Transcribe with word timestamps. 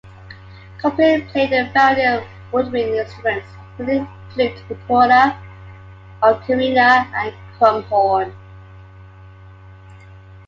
Copley 0.79 1.21
played 1.31 1.53
a 1.53 1.69
variety 1.69 2.01
of 2.05 2.23
woodwind 2.51 2.95
instruments, 2.95 3.47
including 3.77 4.07
flute, 4.33 4.59
recorder, 4.67 5.37
ocarina, 6.23 7.05
and 7.13 7.35
crumhorn. 7.59 8.35